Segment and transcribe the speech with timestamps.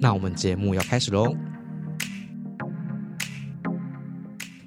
[0.00, 1.34] 那我们节目要开始喽。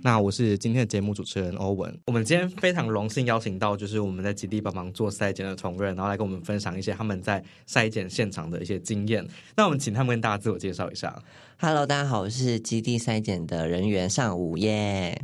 [0.04, 1.98] 那我是今天的节目主持人欧文。
[2.06, 9.26] 我们今天非常荣幸邀请到，就是我们在基地帮忙做筛检的同仁，然后来跟我们分享一些他们在筛检现场的一些经验。
[9.56, 11.18] 那我们请他们跟大家自我介绍一下。
[11.60, 15.22] Hello，大家好，我是基地筛检的人员尚午耶。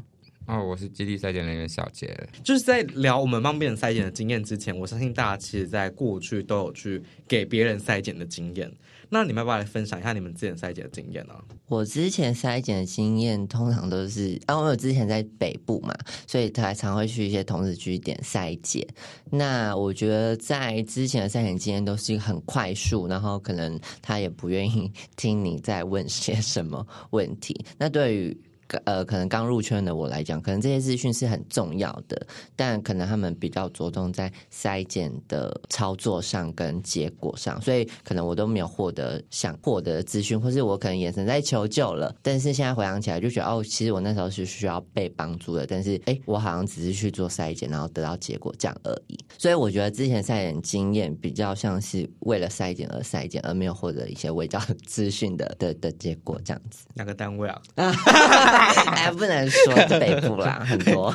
[0.47, 2.17] 哦，我是基地筛检人员小杰。
[2.41, 8.71] 就是在聊我们帮别人筛检的经验之前，我相信大家其实在过去都有去给别人筛检的经验。
[9.09, 11.33] 那你们要不要来分享一下你们之前筛检的经验呢、
[11.67, 15.93] 我之前筛检的经验通常都是，啊，我有之前在北部嘛，
[16.25, 18.85] 所以他常会去一些同事据点筛检。
[19.29, 27.65] 那我觉得在之前的筛检经验都是很快速，然后可能他也不愿意 听你在问些什么问题。
[27.77, 28.37] 那对于
[28.85, 49.17] 呃，可能刚入圈的我来讲，可能这些资讯是很重要的，但可能他们比较着重在筛检的操作上跟结果上，所以可能我都没有获得想获得的资讯，或是我可能眼神在求救了，但是现在回想起来就觉得哦，其实我那时候是需要被帮助的，但是哎，我好像只是去做筛检，然后得到结果这样而已。
[49.37, 56.85] 所以我觉得之前筛检经验比较像是为了筛检而筛检，而没有获得一些伪造资讯的的的结果这样子。
[56.93, 57.61] 哪个单位啊？
[58.57, 61.11] 哎，不能说 北部啦，很多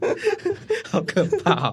[0.90, 1.72] 好可怕、哦！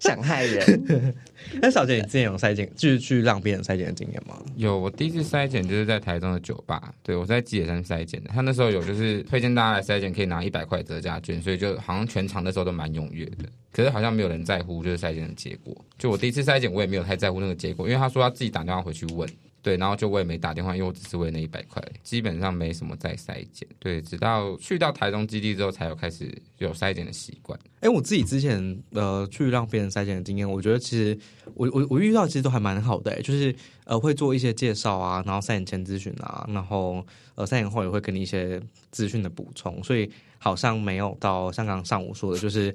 [0.00, 1.14] 想害人。
[1.60, 4.36] 那小姐，你之前有筛检，就是去让别人筛检的经验吗？
[4.56, 8.30] 有，我第一次筛检就是在台中的酒吧，对我在基野山筛检的。
[8.32, 13.44] 他那时候有就是推荐大家来筛检，可以拿一百块折价券，所以就好像全场那时候都蛮踊跃的。
[13.72, 15.76] 可是好像没有人在乎就是筛检的结果。
[15.98, 19.28] 就我第一次筛检，我也没有太在乎那个结果，因为他说他自己打电话回去问。
[19.62, 23.66] 对，然后就我也没打电话，因为我只是为那一百块，基本上没什么在筛检。
[23.78, 27.56] 对，直到去到台中基地之后，才有开始有筛检的习惯。
[27.78, 31.16] 哎，我自己之前呃去让别人筛检的经验，我觉得其实
[31.54, 37.06] 我我我遇到其实都还蛮好的，就是呃会做一些介绍啊，然后筛检前咨询啊，然后
[37.36, 42.74] 呃筛检后也会给你一些资讯的补充，所以好像没有到像刚刚上午说的，就是。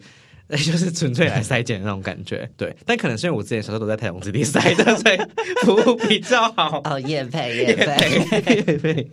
[0.55, 2.75] 就是纯粹来筛检的那种感觉，对。
[2.85, 5.17] 但可能是因为我之前小时候都在台中基地筛的，所以
[5.65, 6.81] 服务比较好。
[6.85, 9.07] 哦，叶配叶配叶配，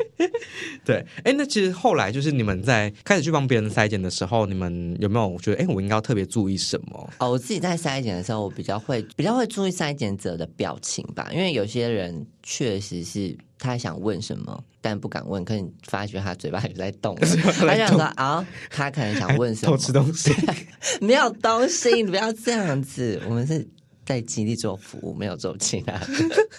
[0.84, 1.05] 对。
[1.25, 7.11] 哎，那其实后来就是你们在开始去帮别人筛检的时候，你们有没有觉得，哎，我应该要特别注意什么？
[7.19, 20.32] 哦，我自己在筛检的时候，我比较会比较会注意筛检者的表情吧，因为有些人确实是他想问什么，但不敢问，可你发觉他嘴巴有在动， 他想说啊，他可能想问什么，偷吃东西，
[21.00, 23.66] 没有东西，你不要这样子，我们是。
[24.06, 26.06] 在极力做服务，没有做其他的。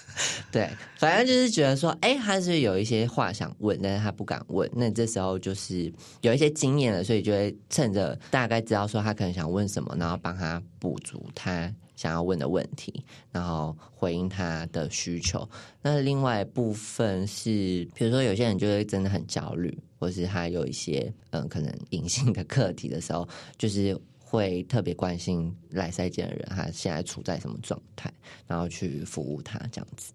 [0.52, 0.68] 对，
[0.98, 4.68] 反正就是觉得说，哎，他是有一些话想问，但是他不敢问。
[4.74, 15.48] 那这时候就是有一些经验了，所以就会趁着大概知道说他可能想问什么，然后帮他补足他想要问的问题，然后回应他的需求。
[15.82, 24.00] 那另外一部分是，比如说有些人就会真的很焦虑，或是他有一些嗯可能隐性的课题的时候，就是。
[24.28, 28.12] 会特别关心来筛检的人，他现在处在什么状态，
[28.48, 30.12] 然后去服务他这样子。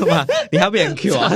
[0.00, 0.26] 干嘛？
[0.50, 1.30] 你要别人 Q 啊？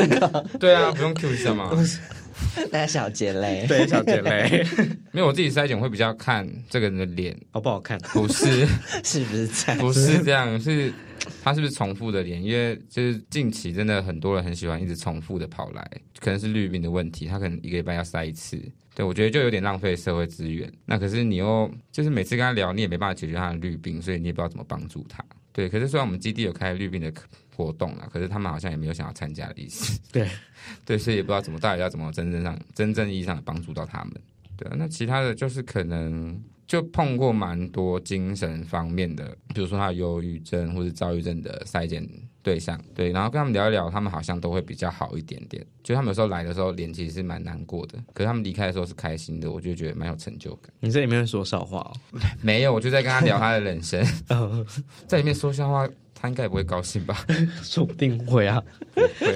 [0.58, 1.70] 对啊，不用 Q 一下吗？
[2.72, 3.64] 那小杰嘞？
[3.68, 4.64] 对，小杰嘞。
[5.12, 8.66] 没有，我自己筛检会比较看这个人的脸好不好看，不是
[9.04, 9.78] 是不是这样？
[9.78, 10.92] 不是这样，是
[11.42, 12.42] 他是不是重复的脸？
[12.42, 18.60] 因为就是近期真的很多人很喜欢一直重复的跑来，可能是绿病的问题，他可能一个礼拜要筛一次。
[18.94, 20.70] 对，我觉得就有点浪费社会资源。
[20.84, 25.24] 那可是你又就是每次跟他聊，你也没办法解决他的绿病，所以你也不知道怎么帮助他。
[25.52, 27.12] 对，可是虽然我们基地有开绿病的
[27.56, 30.00] 活动啊，可是他们好像也没有想要参加的意思。
[30.12, 30.28] 对，
[30.86, 34.14] 对，所以也不知道怎么到底要怎么真正上真正意义上的帮助到他们。
[34.56, 42.08] 对啊，那其他的就是可能就碰过蛮多精神方面的，比如说他有忧郁症或者躁郁症的筛检
[42.44, 45.66] 对象，对，然后跟他们聊一聊，他们好像都会比较好一点点。
[45.82, 50.72] 就他们有时候来的时候脸其实是蛮难过的，可是他们离开的时候是开心的，我就觉得蛮有成就感。
[50.78, 52.20] 你在里面说笑话哦？
[52.40, 54.06] 没有，我就在跟他聊他的人生，
[55.08, 55.88] 在里面说笑话。
[56.20, 57.24] 他应该也不会高兴吧？
[57.62, 58.62] 说不定会啊。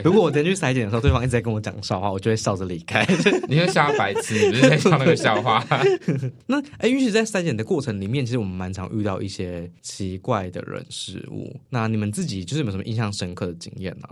[0.05, 3.07] 如果我今天去筛检的时候，对方一直在跟我讲笑话，我就会笑着离开。
[3.49, 5.65] 你会笑白痴，你不是在笑那个笑话？
[6.47, 11.59] 那哎，允许在筛检的过程里面，其实我们蛮常遇到一些奇怪的人事物。
[11.71, 14.09] 那你们自己就是有没有什么印象深刻的经验呢、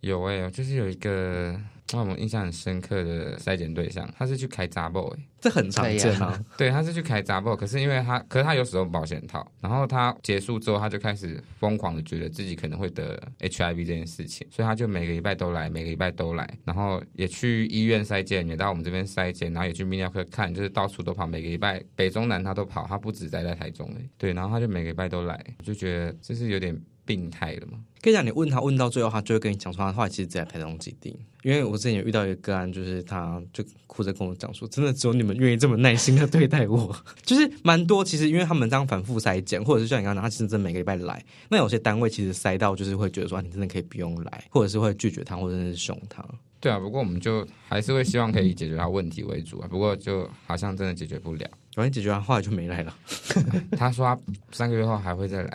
[0.00, 1.54] 有哎、就是有一个
[1.92, 6.18] 让我们印象很深刻的筛检对象，他是去开杂报哎，这很常见。
[6.56, 24.08] 对，他是去开杂报，可是因为他，可是他有使用保险套，然后他结束之后，他就开始疯狂的觉得自己可能会得 HIV 这件事情，所以他就每个礼拜都来，每个礼拜都来，然后也去医院筛检，也到我们这边筛检，然后也去泌尿科看，就是到处都跑，每个礼拜北中南他都跑，他不止待在台中而已。
[24.16, 27.78] 对，然后他就每个礼拜都来，就觉得这是有点病态了嘛。
[28.00, 31.18] 跟你讲，你问他问到最后，他就会跟你讲说，他后来其实只在排中基地。
[31.42, 38.04] 因为我之前有遇到一个个案，就是他就哭着跟我讲说，真的只有你们愿意这么耐心的对待我， 就是蛮多。
[38.04, 46.22] 其实因为他们这样反复筛检，或者是像你刚刚，他其实真每个礼拜来，那有些单位其实筛到就是会觉得说，你真的可以不用来，或者是会拒绝他，或者是凶他。
[46.64, 51.46] 对啊，不过我们就还是会希望可以解决他问题为主啊，不过就好像真的解决不了。
[51.74, 52.96] 反正解决完，后来就没来了。
[53.76, 54.18] 他说他
[54.50, 55.54] 三个月后还会再来，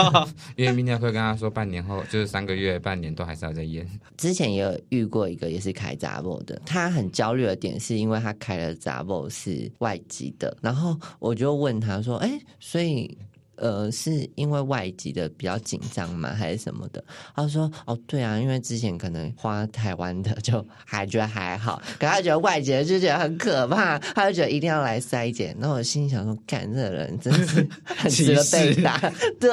[0.54, 3.88] 因为明天会跟他说半年后就是三个月、半年都还是要再验。
[4.18, 13.16] 之前也有遇过一个也是开杂报的，他很焦虑的点是因为他开的杂报是外籍的，然后我就问他说：“哎，所以。”
[13.60, 17.04] 呃，是因为外籍的比较紧张嘛，还是什么的？
[17.36, 25.54] 他说：“哦，对啊，因为之前可能花台湾的就还觉得还好，可他觉得外籍的就觉得很可怕，他就觉得一定要来筛检。
[25.58, 28.98] 那我心里想说，干这个人真是 很值得被打，
[29.38, 29.50] 对，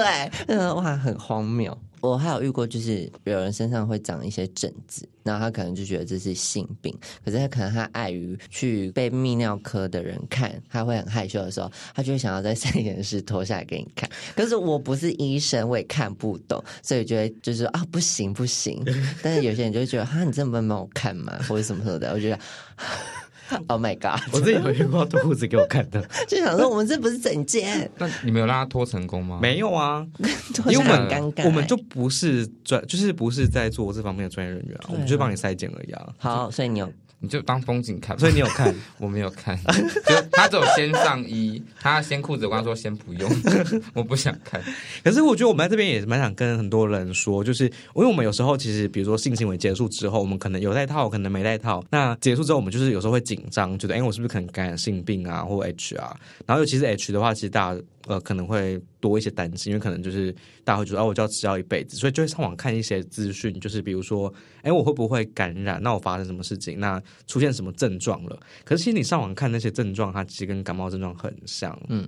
[0.48, 1.78] 嗯，哇，很荒谬。
[2.02, 6.96] 我还有遇过，就是有人身上会长一些疹子，然后他可能就觉得这是性病，
[7.26, 14.10] 可是他可能他碍于去被泌尿科的人看，他会很害羞的时候，他就想要在筛检室脱下来给你看。
[14.36, 18.84] 可是我不是医生，我也看不懂，所以就会就是啊，不行不行。
[19.24, 21.38] 但是有些人就觉得，哈，你真的不能帮我看吗？
[21.48, 22.40] 或者什么什么的，我觉得。
[23.68, 24.20] Oh my god！
[24.34, 29.40] 我自己有遇过脱裤子给我看的， 就想说，我们这不是整件，那你们有让他脱成功吗？
[29.42, 30.06] 没有啊，
[30.66, 31.46] 因为我们很尴尬。
[31.46, 36.08] 我们就不是专，就是不是在做这方面的专业人员啊，我们就帮你筛检而已啊。
[36.18, 38.18] 好，所以你有你就当风景看。
[38.20, 38.74] 所以你有看？
[39.00, 39.58] 我没有看，
[40.06, 43.30] 就他只有先上衣，他先裤子，我跟他说先不用，
[43.94, 44.62] 我不想看。
[45.04, 51.84] 可是我觉得我们在这边也蛮想跟很多人说，就是因为我们有时候其实，比如说性行为结束之后，我们可能有戴套，可能没戴套。
[51.90, 56.16] 那结束之后，我们就是有时候会紧张，觉得哎，我是不是可能感染性病啊，或 H 啊？
[56.46, 60.34] 然后尤其是 H 的话，其实大家呃可能会多一些担心，因为可能就是
[60.64, 65.82] 大家会觉得哦，我就要吃药一辈子，所以就会上网看一些资讯，就是比如说，哎，我会不会感染？
[65.82, 66.80] 那我发生什么事情？
[66.80, 68.40] 那出现什么症状了？
[68.66, 72.08] 可是其实你上网看那些症状，它其实跟感冒症状很像，嗯。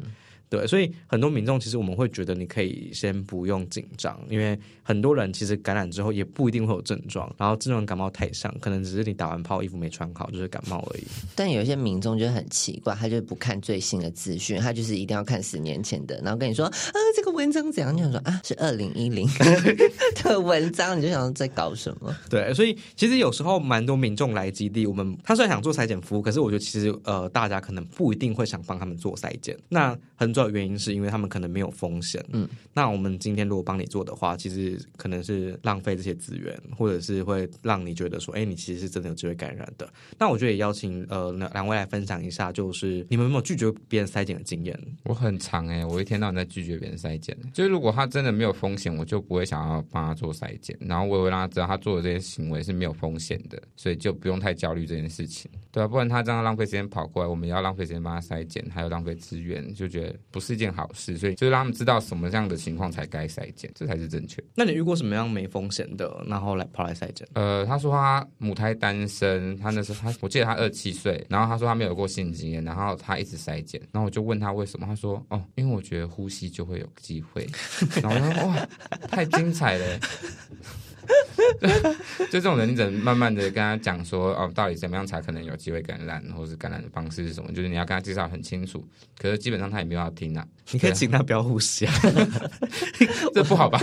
[0.49, 11.03] 对，所以很多民众其实我们会觉得你可以先不用紧张，因为很多人其实感染之后也不一定会有症状，然后症状感冒太像，可能只是你打完泡衣服没穿好就是感冒而已。
[11.35, 16.71] 但有一些民众就很奇怪，他就不看最新的资讯，他就是一定要看十年前的，然后跟你说啊，
[17.15, 17.95] 这个文章怎样？
[17.95, 19.27] 你想说啊，是二零一零
[20.23, 22.15] 的文章，你就想说在搞什么？
[22.27, 29.55] 对，所以其实有时候蛮多民众来基地，我们他虽然想做裁剪服务，可是我觉得其实呃，大家可能不一定会想帮他们做裁剪。
[29.69, 32.23] 那很主要原因是因为他们可能没有风险。
[32.31, 39.91] 嗯，那我们今天如果帮你做的话，其实可能是浪费这些资源，或者是会让你觉得说，哎，你其实是真的有机会感染的。
[40.17, 44.79] 那我觉得也邀请呃两两位来分享一下，就是你们有没有拒绝别人筛检的经验？
[45.03, 47.37] 我很长哎、我一天到晚在拒绝别人筛检。
[47.53, 64.43] 就是如果他真的没有风险，我就不会想要帮他做筛检，然后我也会让他知道他做的这些行为是没有风险的，所以就不用太焦虑这件事情，对啊，不然他这样浪费时间跑过来，我们也要浪费时间帮他筛检，还有浪费资源，就觉得不是一件好事，所以就是让他们知道什么样的情况才该筛检，这才是正确。
[64.55, 67.27] 那你遇过什么样没风险的，然后来跑来筛检？
[67.33, 77.47] 呃，他说他母胎单身，他那时候他我记得他二十七岁，然后他说他没有过性经验，然后他一直筛检，然后我就问他为什么，他说哦，因为我觉得呼吸就会有机会，
[78.01, 78.69] 然后我说哇，
[79.09, 79.99] 太精彩了。
[82.29, 87.51] 就这种人，你只能慢慢的跟他讲说，哦，到底怎么样才可能有机会感染，或是感染的方式是什么？
[87.53, 88.85] 就是你要跟他介绍很清楚。
[89.17, 91.93] 可是基本上他也没有要听啊，你可以请他不要呼吸啊。
[93.33, 93.79] 这不好吧？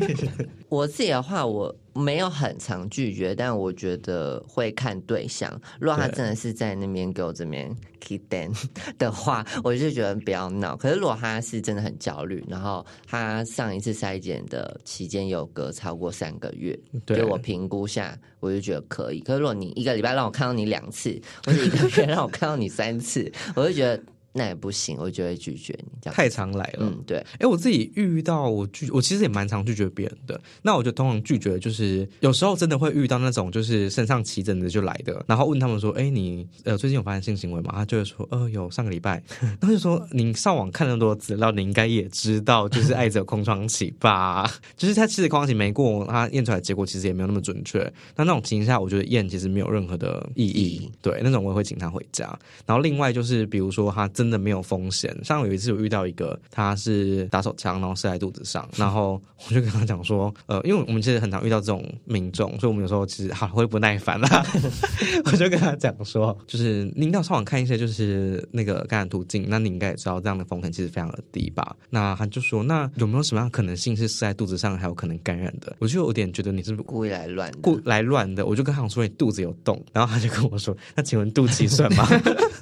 [0.68, 5.50] 我自己的话，我没有很常拒绝，但我觉得会看对象。
[5.80, 8.52] 如果他真的是在那边给我这边 keep down
[8.98, 10.76] 的话，我就觉得不要闹。
[10.76, 19.20] 可是如果他是真的很焦虑，然后他上一次筛检的期间有隔超过三个月，对给我评估下，我就觉得可以。
[19.20, 24.02] 可是如果你一个礼拜让我看到你两次，或者一个月让我看到你三次，我就觉得
[24.36, 26.14] 那也不行，我就会拒绝你这样。
[26.14, 26.80] 太常来了。
[26.80, 30.40] 嗯，对，哎，我自己遇到我拒，我其实也蛮常拒绝别人的。
[30.60, 39.22] 那我就通常拒绝，就是有时候真的会遇到那种就是身上起疹子就来的，然后问他们说：“哎，你呃最近有发生性行为吗？”他就会说：“呃，有上个礼拜。
[39.40, 44.50] ”然后就说：“你上网看那么多资料，你应该也知道，就是艾滋有空窗期吧？
[44.76, 47.80] 就是他其实空窗期没过，他验出来结果其实也没有那么准确。
[48.16, 50.90] 那那种情况下，我觉得验其实没有任何的意义。
[51.00, 52.26] 对，那种我也会请他回家。
[52.66, 64.44] 然后另外就是，比如说他真的没有风险，像有一次我遇到一个，他是打手枪，然后射在肚子上，然后我就跟他讲说，呃，因为我们其实很常遇到这种民众，所以我们有时候其实好会不耐烦啦。
[65.26, 71.76] 我就跟他讲说，就是您到上网看一些就是那个感染途径，那你应该也知道这样的风险其实非常的低吧？
[71.90, 75.76] 那他就说，那有没有什么样可能性是射在肚子上还有可能感染的？
[75.78, 78.46] 我就有点觉得你是故意来乱，故来乱的。
[78.46, 82.08] 我就跟他说你肚子有洞，然后他就跟我说，那请问肚脐算吗？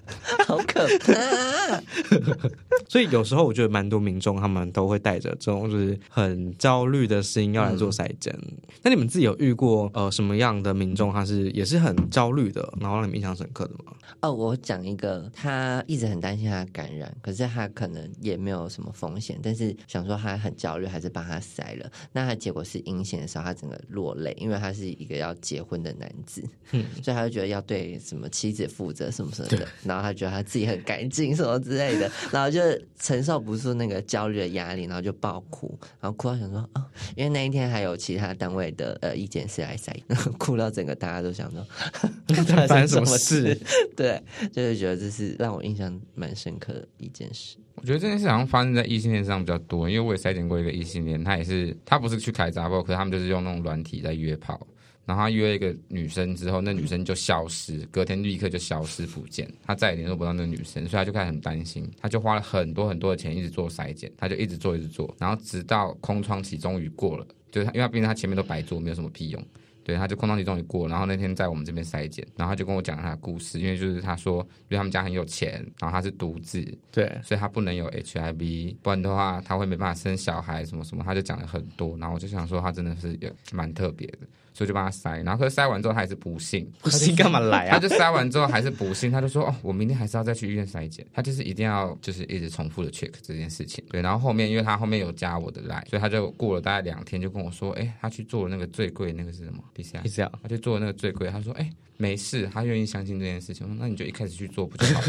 [0.47, 1.83] 好可怕！
[2.89, 8.37] 所以有时候我觉得蛮多民众他们都会带着这种就是很焦虑的心要来做筛检。
[8.83, 13.93] 那你们自己有遇过呃什么样的民众他是也是很焦虑的，然后让你们印象深刻的吗？
[14.21, 21.91] 哦，我讲一个，他一直很担心他感染，可是他可能也没有什么风险，但是想说他很焦虑，还是帮他筛了。
[22.13, 26.43] 那他结果是阴险的时候，他整个落泪，因为他是一个要结婚的男子，
[26.73, 32.61] 嗯，所以他就觉得要对什么妻子负责什么什么的，然后他觉得他自己很干净什么之类的， 然后就
[32.99, 39.93] 承受不住那个焦虑的压力，然后就爆哭，然后哭到想说啊，因为那一天还有其他单位的呃意见是来筛，
[40.39, 41.63] 哭到整个大家都想说
[42.67, 43.59] 发生什么事。
[43.95, 47.57] 对，就是觉得这是让我印象蛮深刻的一件事。
[47.75, 54.65] 我觉得这件事好像发生在异性恋上比较多，因为我也筛检过一个异性恋，他也是他不是去开闸包，可是他们就是用那种软体在约炮，
[55.05, 69.45] 然后他约一个女生之后，那女生就消失，隔天立刻就消失不见，他再也联络不到那个女生，所以他就开始很担心，他就花了很多很多的钱一直做筛检，他就一直做一直做，然后直到空窗期终于过了，就是因为他毕竟他前面都白做，没有什么屁用。
[69.85, 84.19] 对，他就空窗期终于过，然后那天在我们这边筛检，然后他就跟我讲他的故事，因为就是他说，因为他们家很有钱，然后他是独子，对，所以他不能有 HIV，不然的话他会没办法生小孩什么什么，他就讲了很多，然后我就想说他真的是也蛮特别的。
[84.55, 87.73] 所以就帮他塞，然后可是塞完之后他还是不信，不信干嘛来啊？
[87.73, 91.07] 他就塞完之后还是不信，他就说 哦，我明天还是要再去医院筛检。
[91.13, 93.83] 他就是一定要就是一直重复的 check 这件事情。
[93.91, 103.77] 对，然后后面因为他后面有加我的来，所以他就过了大概两天就跟我说，哎，他去做了那个最贵那个是什么 PCR？PCR，他去做那个最贵，他说哎没事，他愿意相信这件事情。
[103.79, 105.01] 那你就一开始去做不就好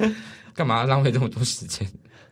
[0.00, 0.14] 了？
[0.54, 1.86] 干嘛浪费这么多时间？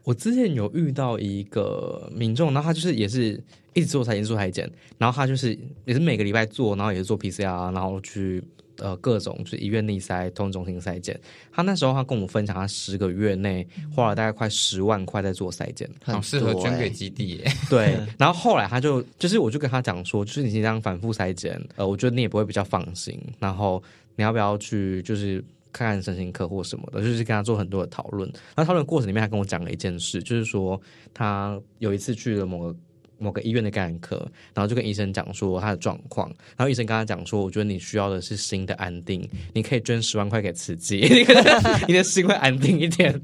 [0.05, 3.41] 我之前有遇到一个民众，然后他就是也是
[3.73, 4.69] 一直做裁剪做裁剪，
[4.99, 8.43] 然后他就是也是每个礼拜做，然后也是做 PCR，然后去
[8.79, 11.19] 呃各种就是医院内筛、通中心筛检。
[11.53, 17.41] 他那时候他跟我们分享，他十个月内花了大概快十万块在做筛检，很适合捐给基地。
[17.71, 23.17] 对，然后后来他就就是我就跟他讲说，就是你这样反复筛检，呃，我觉得你也不会比较放心。
[23.39, 23.81] 然后
[24.17, 25.43] 你要不要去就是。
[25.73, 28.31] 看看身心科或什么的，就是跟他做很多的讨论。
[28.55, 30.81] 那讨论过程里面，他跟我讲了一件事，就是说
[31.15, 32.77] 他有一次去了某个
[33.19, 34.17] 某个医院的感染科，
[34.53, 36.29] 然后就跟医生讲说他的状况。
[36.57, 40.97] 然后医生跟他讲说：“我觉得你需要的是心的安定，你可以捐十万块给慈济，
[41.87, 43.15] 你的心会安定一点。”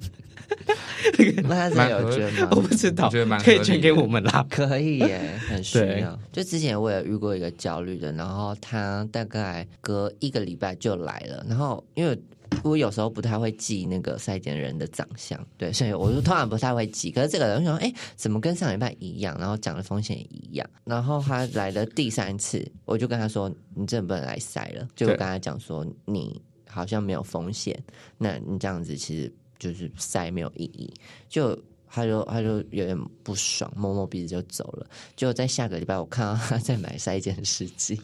[1.43, 2.49] 那他有捐吗？
[2.53, 3.11] 我不知道，
[3.43, 4.47] 可以捐给我们啦。
[4.49, 6.17] 可以耶，很需要。
[6.33, 12.17] 就之前我也遇过一个焦虑的，然后他大概隔一个礼拜就来了，然后因为。
[12.65, 17.11] 我有时候不太会记那个筛检人的长相，对，所以我就通常不太会记。
[17.11, 19.37] 可是这个人说，哎，怎么跟上礼拜一样？
[19.39, 20.69] 然后讲的风险也一样。
[20.85, 24.89] 然后他来了第三次，我就跟他说，你真的不能来筛了。
[24.97, 27.79] 就跟他讲说，你好像没有风险，
[28.17, 30.93] 那你这样子其实就是筛没有意义。
[31.29, 31.57] 就
[31.91, 34.87] 他就他就有点不爽，摸摸鼻子就走了。
[35.17, 37.99] 就在下个礼拜，我看到他在买筛检试剂，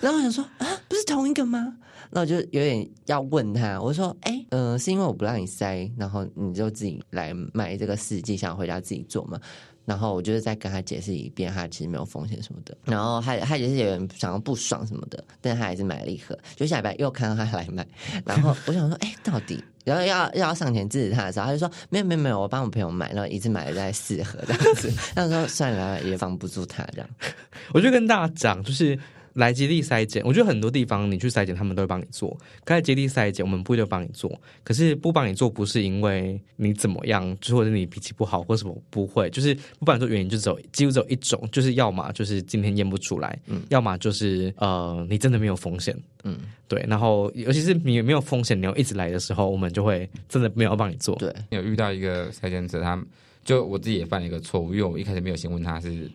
[0.00, 0.66] 然后我想说啊，
[1.10, 1.76] 同一个吗？
[2.12, 9.38] 那我就有点要问他，我说：“哎，嗯，是因为我不让你塞，然后你就自己来买这个试剂，想回家自己做嘛？”
[9.86, 12.76] 然后我就是再跟他解释一遍，他其实没有风险什么的。
[12.84, 16.36] 然后他他也是有点想要不爽什么的，但他还是买了一盒。
[16.56, 17.86] 就下礼拜又看到他来买，
[18.24, 27.08] 然后我想说：“哎，到底？”然后要要上前制止他的时候，他就说：“没有没有没有，我帮我朋友买，然后一次买了在四盒这样子。”他说：“算了，也防不住他这样。
[27.72, 28.98] ”我就跟大家讲，就是。
[29.34, 32.30] 来基地筛检，我觉得很多地方你去筛检，他们都会帮你做。
[32.64, 34.40] 可在基地筛检，我们不一定帮你做。
[34.64, 46.84] 可是不帮你做，不是因为你怎么样，就或者你脾气不好或什么不会，就是不帮你做原因就只有几乎只有一种，就是要么就是今天验不出来，嗯，要么就是呃你真的没有风险，嗯，对。
[46.88, 51.14] 然后尤其是你没有风险，你要一直来的时候，我们就会真的没有帮你做。
[51.16, 53.00] 对，有遇到一个筛检者，他
[53.44, 56.10] 就我自己也犯了一个错误，因为我一开始没有先问他是。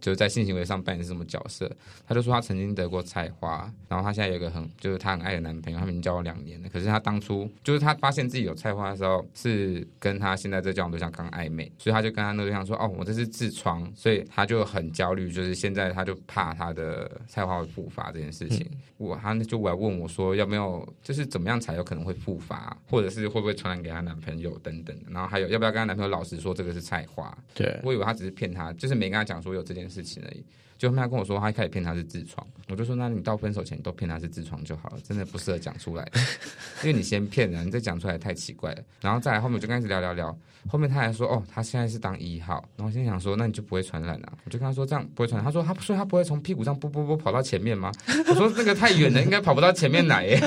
[0.00, 1.70] 就是在性行为上扮演是什么角色？
[2.06, 6.68] 他就说他曾经得过菜花，然后他现在有一个很就是他很爱的男朋友，他们已经交往两年了。
[6.68, 18.64] 可是他当初就是他发现自己有菜花的时候，是跟他现在这交往对象刚暧昧，所以他就跟他那对象说：“哦，我这是痔疮。”所以他就很焦虑，就是现在他就怕他的菜花会复发这件事情。
[18.98, 24.96] 我他就来问我说：“要没有就是怎么样才有可能会复发，或者是会不会传染给他男朋友等等？
[25.08, 29.87] 然后还有要不要跟他男朋友老实说这个是菜花？”对我以为他只是骗他，就是没跟他讲说有这件。
[29.88, 30.42] 事情而已，
[30.78, 36.08] 就后面他跟我说，他一开始骗他是痔疮，我就说，那你到分手前都骗他是痔疮就好了，真的不适合讲出来，
[36.82, 38.82] 因为你先骗人，你再讲出来太奇怪了。
[39.00, 44.32] 然后再来后面我就开始聊聊聊，后面他还说，哦，他现在是当一号，然后心想说，那你就不会传染啊？
[44.44, 47.90] 我就跟他说这样不会传染，他说他说他不会从屁股上啵啵啵跑到前面吗？
[48.28, 50.40] 我说那个太远了，应该跑不到前面来耶。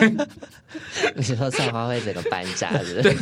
[1.13, 3.03] 你说上花会整个搬家的？
[3.03, 3.13] 对，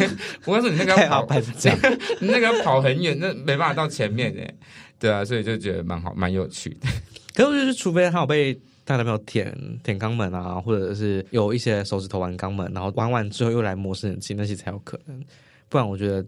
[0.46, 1.76] 我告诉你那个跑搬家，
[2.22, 4.56] 你那个 跑很远，那没办法到前面耶。
[5.00, 6.88] 对啊，所以就觉得蛮好，蛮有趣的。
[7.34, 15.24] 可是就是，除非他有被他男朋友舔舔肛门啊，或者是有一些手指头玩肛门，然后玩完之后又来摸生殖器，那些才有可能。
[15.70, 16.26] 不然我觉得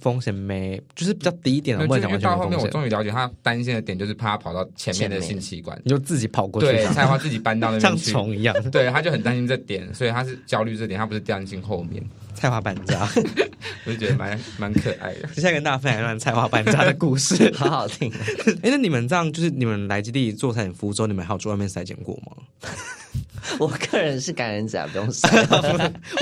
[0.00, 1.84] 风险没，就是比较低一点的。
[1.84, 8.54] 因为到后面我终于了解他担心的点，就是怕他跑到前面的性器官，你就自己跑过去，对，菜花自己搬到那边去， 像虫一样。
[8.70, 12.02] 对，他就很担心这点，所以他是焦虑这点，他不是担心后面。
[12.34, 13.08] 菜花搬家，
[13.86, 15.28] 我就觉得蛮蛮可爱的。
[15.34, 18.12] 接下来跟大家分享一段菜花搬家的故事， 好好听。
[18.62, 22.70] 哎，那你们这样就是你们来基地做产检服务之后，你们还有去外面筛检过吗？
[23.58, 25.28] 我个人是感染者，不用筛。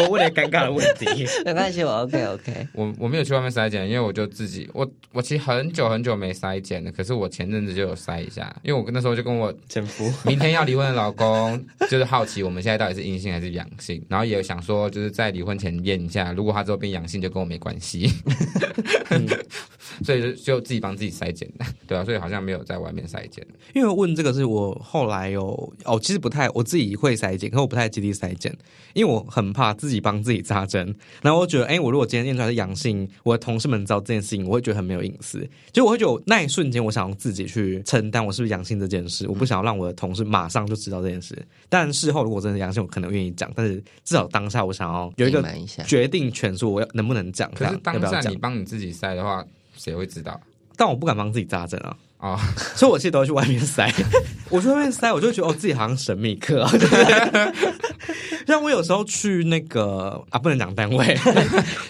[0.00, 2.66] 我问了尴尬的问题，没关系，我 OK OK。
[2.72, 6.90] 我我没有去外面筛检，因为我就自己，我我其实很久很久没筛检了。
[6.90, 18.12] 可是我前阵子就有筛一下，因为我那时候就跟我前夫明天要离婚的老公，就是好奇我们现在到底是阴性还是阳性，然后也想说就是在离婚前验一下，如果他之后变阳性，就跟我没关系。
[20.04, 23.46] 所以就就自己帮自己筛检的，对啊，所以好像没有在外面筛检。
[23.74, 28.56] 因为问这个是我后来有哦，其实不太我自己会筛检，可我不太积极筛检，
[28.94, 30.94] 因为我很怕自己帮自己扎针。
[31.20, 35.46] 然后我觉得，哎，我如果今天验出来是阳性，我的同事们知道这件事情，我会觉得很没有隐私。
[35.70, 41.36] 就我会觉得那一瞬间，我想要自己去承担我是不是阳性这件事，我不想要让我的同事马上就知道这件事。
[41.68, 45.44] 但事后如果真的阳性，我可能愿意讲，但是至少当下我想要有一个
[45.86, 47.50] 决定权，说我要能不能讲。
[47.52, 49.44] 可是当下你帮你自己筛的话。
[49.74, 50.38] 谁会知道？
[50.82, 51.96] 但我不敢帮自己扎针啊！
[52.22, 52.38] 啊，
[52.76, 53.92] 所以我其实都要去外面塞。
[54.48, 56.64] 我去外面塞，我就觉得哦，自己好像神秘客。
[58.46, 61.18] 像我有时候去那个啊，不能讲单位，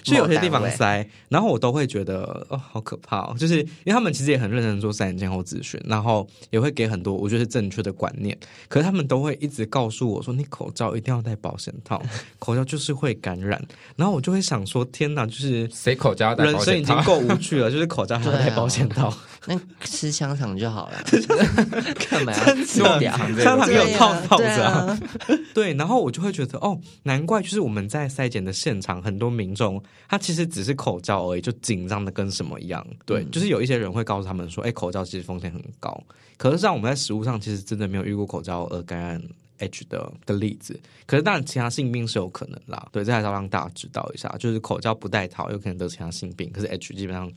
[0.03, 3.35] 去有些地方塞，然后我都会觉得哦，好可怕哦。
[3.37, 8.37] 就是因为他们其实也很认真做三检前后咨询，然后也会给很多我觉得是正确的观念。
[8.67, 12.01] 可是他们都会一直告诉我说，你口罩一定要戴保险套，
[12.39, 13.61] 口罩就是会感染。
[13.95, 19.13] 然后我就会想说，天哪，就是谁口罩戴人生已经够无趣了，就是口罩还要戴保险套。
[19.45, 21.03] 那吃香肠就好了，
[22.09, 25.03] 干嘛要香肠有套套子？
[25.53, 32.85] 对，然后我就会觉得，哦，难怪就是我们在筛检的现场，很多民众他其实只是口罩而已，就紧张的跟什么一样。
[33.05, 36.01] 对，就是有一些人会告诉他们说，哎，口罩其实风险很高。
[36.37, 39.21] 可是像我们在食物上，其实真的没有遇过口罩而感染
[39.59, 40.79] H 的的例子。
[41.05, 42.87] 可是当然，其他性病是有可能啦。
[42.91, 47.31] 对，这还是要让大家知道一下，就是口罩不戴套有可能得其他性病，可是 H 基本上。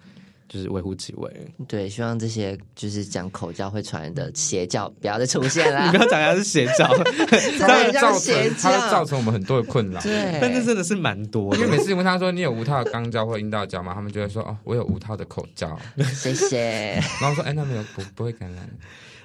[0.49, 1.31] 就是微乎其微。
[1.67, 5.87] 对，希望这些就是讲口交会传染的邪教不要再出现了。
[5.91, 6.87] 你不要讲它是邪教，
[7.59, 10.01] 它造成它造成我们很多的困扰。
[10.01, 11.55] 对，但是真的是蛮多。
[11.57, 13.93] 因为每次问他说你有无套的肛交或阴道交吗？
[13.95, 15.79] 他们就会说哦，我有无套的口罩。
[16.15, 16.93] 谢谢。
[17.21, 18.69] 然后说哎，那没有不不会感染。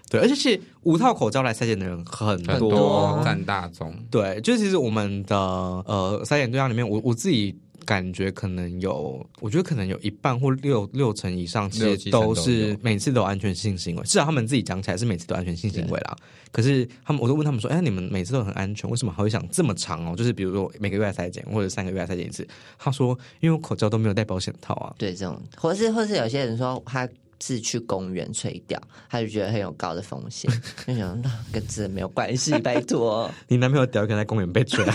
[0.10, 3.96] 对，而且是无套口罩来筛检的人很多，占大宗。
[4.10, 7.58] 对，就其实我们的呃筛检对象里面，我我自己。
[7.86, 14.04] 感觉可能有，我觉得可能有一半或六六成以上，其实都是每次都有安全性行为。
[14.04, 16.16] 至少他们自己讲起来是每次都安全性行为啦。
[16.52, 20.16] 可是他们，我都问他们说：“哎，你们每次都很安全，为什么还会想这么长哦？
[20.16, 27.08] 就是比如说每个月来裁剪，或者三个月来裁剪一次。”他说：“因为我口罩都没有戴保险套啊。”对，这种，或是或是有些人说他。
[27.42, 30.50] 是去公园吹掉，他就觉得很有高的风险，
[30.86, 33.30] 就想那跟这没有关系，拜托。
[33.50, 34.86] 你男朋友屌可能在公园被吹，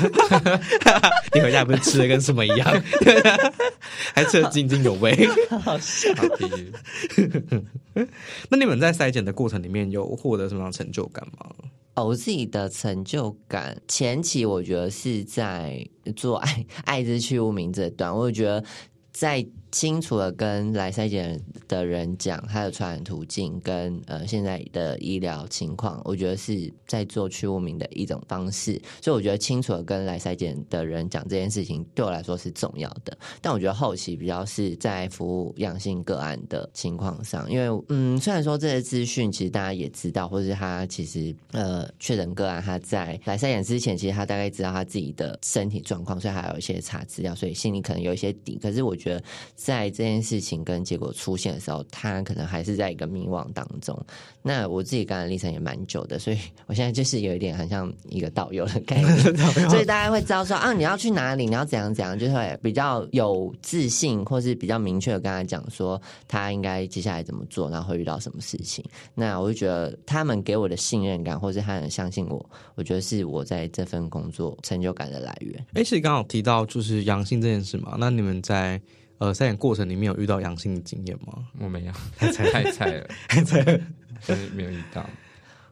[1.34, 2.82] 你回家不是吃的跟什么一样，
[4.14, 5.28] 还吃的津津有味，
[5.60, 6.08] 好笑。
[8.48, 11.50] 那你们在筛检的过程里面有获得什么样成就感吗？
[11.94, 18.62] 哦，我自己的成就感前期我觉得是在做爱爱之去无名这段，我觉得
[19.12, 19.44] 在。
[19.72, 28.80] 清楚的跟来筛检的人讲，他的传染途径跟呃现在的医疗情况，我觉得是在做去污名的一种方式。
[29.02, 33.16] 所以我觉得清楚的跟来筛检的人讲这件事情，对我来说是重要的。
[33.42, 48.58] 但我觉得后期比较是在服务阳性个案的情况上，因为嗯，虽然说这些资讯其实大家也知道，或是他其实呃确诊个案他在来筛检之前，其实他大概知道他自己的身体状况，所以还有一些查资料，所以心里可能有一些底。
[48.62, 49.22] 可是我觉得。
[49.56, 53.98] 在这件事情跟结果出现的时候，他可能还是在一个迷惘当中。
[54.42, 59.18] 那我自己感染历程也蛮久的，所以我现在就是有一点很像一个导游的概念，
[59.68, 68.84] 所以大家会知道说啊，你要去哪里，你要怎样怎样，就会比较有自信，或是比较明确的跟他讲说他应该接下来怎么做，然后会遇到什么事情。
[69.14, 75.58] 那我就觉得他们给我的信任感，或是他很相信我，我觉得是我在这份工作成就感的来源。
[75.72, 78.80] 哎，其实刚好提到就是阳性这件事嘛，那你们在。
[79.18, 81.46] 呃，筛检过程里面有遇到阳性的经验吗？
[81.58, 83.80] 我没有， 太菜太菜了，太菜 了，
[84.54, 85.08] 没有遇到。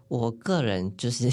[0.08, 1.28] 我个人就是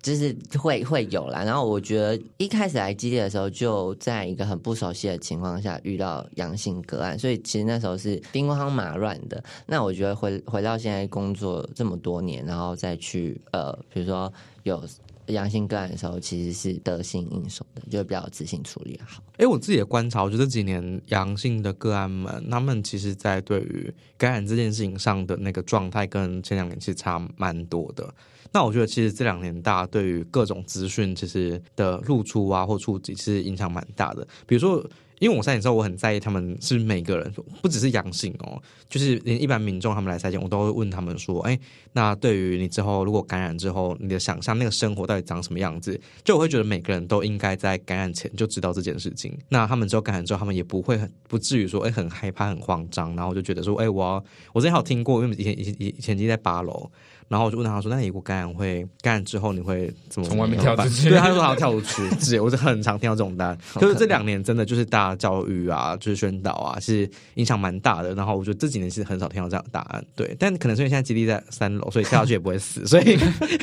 [0.00, 9.42] 就是会会有啦，然后我觉得一开始来基地的时候，就在一个很不熟悉的情况下遇到阳性个案，所以其实那时候是兵荒马乱的。
[9.66, 14.82] 那我觉得回回到现在工作这么多年，然后再去呃，比如说有。
[15.26, 19.22] 阳性个案的时候，其实是得心应手的，就比较自信处理好。
[19.36, 28.14] 哎，我自己的观察，我觉得这几年阳性的个案们，他们其实，在对于感染这件事情上的那个状态，跟前两年其实差蛮多的。
[28.52, 34.26] 那我觉得，其实这两年大家对于各种资讯，其实的露出啊或触及，其实影响蛮大的。
[34.46, 34.84] 比如说。
[35.18, 41.58] 因为我筛检之后，我很在意他们是每个人，不只是阳性哦，就是连一般民众他们来筛检，我都会问他们说：“哎，
[41.92, 49.36] 那对于你之后如果感染之后，你的想象那个生活到底长什么样子？”就我会觉得每个人都应该在感染前就知道这件事情。
[49.48, 56.90] 那他们之后感染之后，他们也不会很不至于说：“哎，很害怕、很慌张。”然后我就觉得说：“哎，我我之前有听过，因为以前以前以前经在八楼。”
[57.28, 62.08] 然后我就问他说：“那你如果感染会感染之后你会怎么从外面跳出去？”对，他说他要跳出去。
[62.20, 63.58] 是，我是很常听到这种单。
[63.80, 68.14] 就是这两年真的就是大家教育啊，就是宣导啊，是影响蛮大的。
[68.14, 70.04] 然后我觉得这几年是很少听到这样的答案。
[70.14, 73.16] 对，但可能是因为现在基地在三楼，所以跳下去也不会死，所以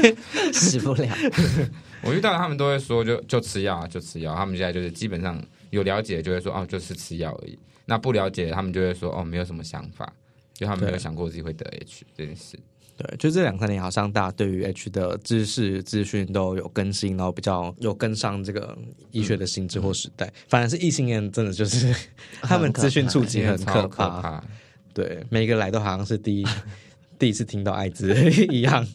[0.52, 1.08] 死不了。
[2.02, 4.36] 我遇到他们都会说，就就吃药，就吃药。
[4.36, 7.58] 他们现在就是基本上有了解就会说，哦，就是吃药而已。
[7.86, 10.12] 那不了解，他们就会说，哦，没有什么想法，
[10.54, 12.60] 就他们没有想过自己会得 H 这件事。
[12.96, 18.78] 对，就这两三年，好像大家对于 H 的知识资讯都有更新，然后比较有跟上这个
[19.12, 20.32] 医学的新知或时代。
[20.48, 21.94] 反而是异性恋，真的就是
[22.42, 24.44] 他们资讯触及很可怕。
[24.94, 26.46] 对，每个来都好像是第一
[27.18, 28.14] 第一次听到艾滋
[28.50, 28.86] 一样。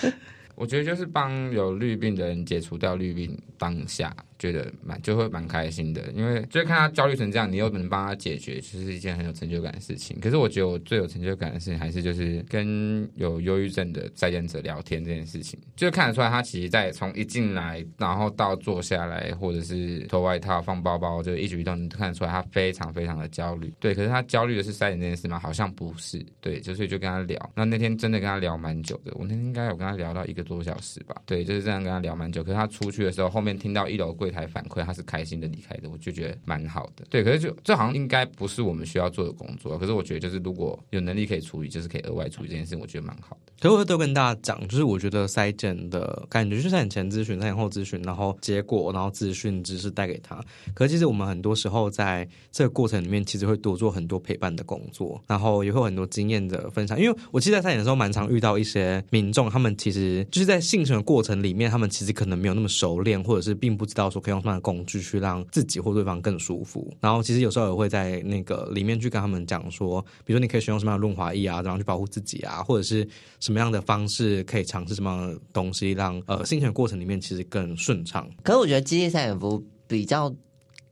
[0.54, 4.14] 我觉得就是帮有绿病的人解除掉绿病当下。
[4.38, 10.18] 觉得蛮就会蛮开心的，因为 就看他焦虑成这样，你又能帮他解决，其实是一件很有成就感的事情。
[10.20, 23.72] 可是我觉得我最有成就感的事情，还是就是跟有忧郁症的在验者聊天这件事情，就看得出来他其实，在从一进来，然后到坐下来，或者是脱外套、放包包，就一举一动，你都看得出来他非常非常的焦虑。
[23.80, 25.38] 对，可是他焦虑的是筛检这件事吗？
[25.38, 26.24] 好像不是。
[26.40, 27.50] 对，就所以就跟他聊。
[27.54, 31.16] 那那天真的跟他聊蛮久的，我那天应该有跟他聊到一个多小时吧。
[31.24, 32.44] 对，就是这样跟他聊蛮久。
[32.44, 34.25] 可是他出去的时候，后面听到一楼柜。
[34.26, 37.06] 柜台反馈他是开心的离开的，我就觉得蛮好的。
[37.08, 39.78] 对，可是就这好像应该不是我们需要做的工作。
[39.78, 43.52] 可是我觉得就是如果有能力可以处理，就是可以额外处理这件事，我觉得蛮好的。
[43.60, 50.42] 可我都跟大家讲，就是我觉得筛检的感觉，就是筛检前咨询、筛检后咨询，然后结果，然后资讯知识带给他。
[50.74, 57.00] 可是其实我们很多时候在这个过程里面，其实会多做很多陪伴的工作，然后也会有很多经验的分享。
[57.00, 64.96] 因为我其实，在筛检的时候，蛮常遇到一些民众，他们其实就是在幸存的过程里面，他们其实可能没有那么熟练，或者是并不知道说可以用什么样的工具。
[65.06, 73.06] 去让自己或对方更舒服，然后其实有时候也会在那个里面去跟他们讲说，比如说你可以选用什么样的润滑液啊，然后去保护自己啊，或者是
[73.40, 78.26] 什么样的方式可以尝试什么样的东西，让呃 sinh 存过程里面其实更顺畅。
[78.42, 80.34] 可是我觉得机械赛演服比较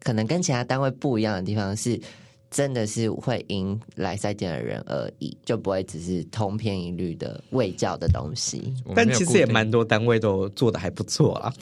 [0.01, 1.99] 可能跟其他单位不一样的地方是，
[2.51, 8.73] 真的是会因来筛检的人而已，就不会只是通篇一律的卫教的东西。
[8.95, 11.53] 但其实也蛮多单位都做的还不错啊。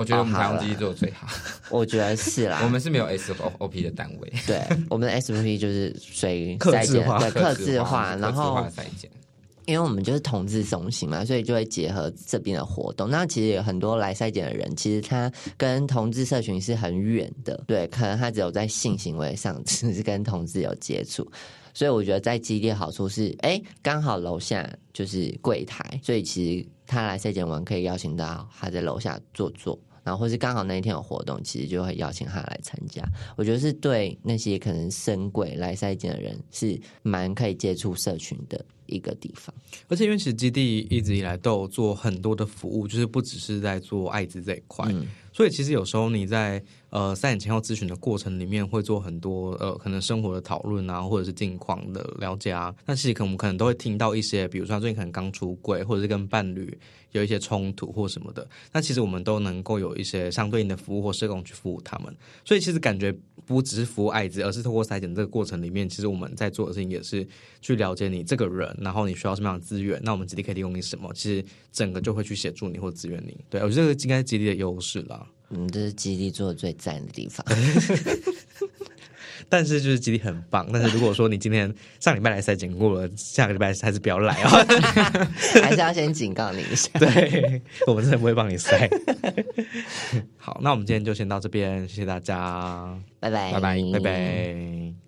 [0.00, 1.26] 我觉得我们台湾机做的最好，
[1.68, 2.60] 我觉得是啦。
[2.64, 8.66] 我们是没有 SOP 的单位，对，我们的 SOP 就是随筛检，对，克制化，然后。
[9.66, 13.08] 因为我们就是同志中心嘛，所以就会结合这边的活动。
[13.08, 21.30] 那其实有很多来筛检的人，其实他跟同志社群是很远的，对，可能他只有在性行为上只是跟同志有接触。
[21.72, 29.78] 所以我觉得在基地的好处是，哎，刚好楼下就是柜台，所以其实他来筛检完可以邀请到他在楼下坐坐。
[30.02, 33.02] 然后，或是刚好那一天有活动，其实就会邀请他来参加。
[33.36, 39.54] 我觉得是对那些可能深贵来赛季的人，是蛮可以接触社群的一个地方。
[39.88, 44.90] 而且，因为其实基地一直以来都有做很多的服务，就是不只是在做艾滋这一块。
[45.32, 52.74] 所以，其实有时候你在呃筛检前后咨询的过程里面，会做很多呃可能生活的讨论啊，或者是近况的了解啊。
[52.84, 56.76] 那其实可能我们可能都会听到一些，比如说最近可能刚出柜，或者是跟伴侣
[57.12, 58.46] 有一些冲突或什么的。
[58.72, 62.14] 那其实我们都能够有一些相对应的服务或社工去服务他们。
[62.44, 67.26] 所以，其实感觉不只是服务艾滋，而是透过筛检这个过程里面，其实我们在做的事情也是
[67.60, 71.12] 去了解你这个人，然后你需要什么样的资源，那我们基地可以提供你什么。
[71.14, 73.36] 其实整个就会去协助你或资源你。
[73.48, 75.26] 对我觉得这个应该是基地的优势啦。
[75.50, 77.44] 嗯，这是基地做的最赞的地方。
[79.48, 80.68] 但是就是基地很棒。
[80.72, 84.48] 但是如果说你今天上礼拜来塞经过了，下个礼拜还是不要来哦。
[85.60, 86.88] 还是要先警告你一下。
[87.00, 88.88] 对，我们真的不会帮你塞。
[90.36, 95.00] 好，那我们今天就先到这边，谢谢大家，拜拜，拜拜，拜拜。